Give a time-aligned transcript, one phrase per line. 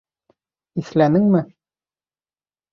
[0.83, 1.43] Иҫләнеңме?